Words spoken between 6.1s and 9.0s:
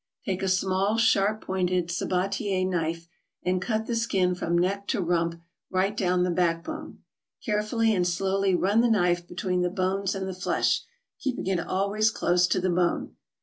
the back bone. Carefully and slowly run the